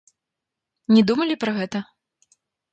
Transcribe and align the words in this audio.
Не 0.95 1.05
думалі 1.11 1.35
пра 1.45 1.51
гэта? 1.61 1.79